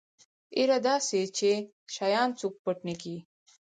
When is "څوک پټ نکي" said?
2.39-3.15